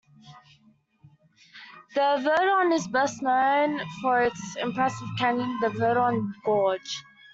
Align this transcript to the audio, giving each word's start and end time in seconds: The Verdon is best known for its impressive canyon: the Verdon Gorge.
The 1.93 2.19
Verdon 2.23 2.71
is 2.73 2.87
best 2.87 3.21
known 3.21 3.81
for 4.01 4.23
its 4.23 4.55
impressive 4.59 5.07
canyon: 5.19 5.59
the 5.61 5.69
Verdon 5.69 6.33
Gorge. 6.43 7.03